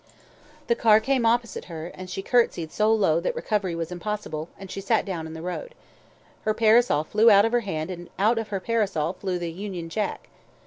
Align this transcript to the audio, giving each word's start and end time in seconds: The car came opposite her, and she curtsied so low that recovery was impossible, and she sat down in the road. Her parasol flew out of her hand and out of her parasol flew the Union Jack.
The 0.65 0.73
car 0.73 0.99
came 0.99 1.27
opposite 1.27 1.65
her, 1.65 1.91
and 1.93 2.09
she 2.09 2.23
curtsied 2.23 2.71
so 2.71 2.91
low 2.91 3.19
that 3.19 3.35
recovery 3.35 3.75
was 3.75 3.91
impossible, 3.91 4.49
and 4.57 4.71
she 4.71 4.81
sat 4.81 5.05
down 5.05 5.27
in 5.27 5.35
the 5.35 5.43
road. 5.43 5.75
Her 6.41 6.55
parasol 6.55 7.03
flew 7.03 7.29
out 7.29 7.45
of 7.45 7.51
her 7.51 7.59
hand 7.59 7.91
and 7.91 8.09
out 8.17 8.39
of 8.39 8.47
her 8.47 8.59
parasol 8.59 9.13
flew 9.13 9.37
the 9.37 9.51
Union 9.51 9.89
Jack. 9.89 10.27